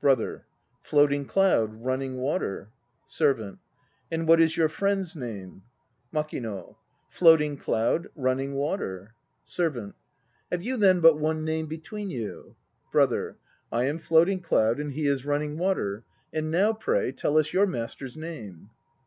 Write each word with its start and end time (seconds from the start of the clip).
BROTHER. 0.00 0.46
Floating 0.82 1.26
Cloud; 1.26 1.84
Running 1.84 2.16
Water. 2.16 2.70
SERVANT. 3.04 3.58
And 4.10 4.26
what 4.26 4.40
is 4.40 4.56
your 4.56 4.70
friend's 4.70 5.14
name? 5.14 5.64
MAKING. 6.12 6.46
Floating 7.10 7.58
Cloud; 7.58 8.08
Running 8.16 8.54
Water. 8.54 9.12
THE 9.44 9.62
HOKA 9.64 9.72
PRIESTS 9.74 9.96
169 10.48 10.52
SERVANT. 10.52 10.52
Have 10.52 10.66
you 10.66 10.76
then 10.78 11.00
but 11.02 11.18
one 11.20 11.44
name 11.44 11.66
between 11.66 12.08
you? 12.08 12.56
BROTHER. 12.90 13.36
I 13.70 13.84
am 13.84 13.98
Floating 13.98 14.40
Cloud 14.40 14.80
and 14.80 14.92
he 14.94 15.06
is 15.06 15.26
Running 15.26 15.58
Water. 15.58 16.04
And 16.32 16.50
now, 16.50 16.72
pray, 16.72 17.12
tell 17.12 17.36
us 17.36 17.52
your 17.52 17.66
master's 17.66 18.16
name. 18.16 18.70